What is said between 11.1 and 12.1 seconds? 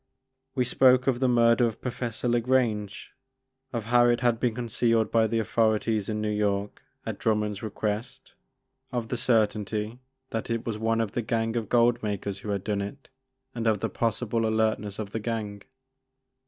the gang of gold